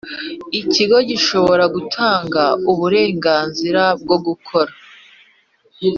Ikigo 0.59 0.97
gishobora 1.09 1.63
gutanga 1.75 2.43
uburenganzira 2.71 3.81
bwo 4.01 4.17
gukora 4.25 4.71